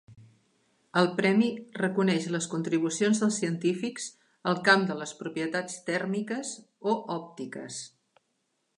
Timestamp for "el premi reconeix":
1.01-2.25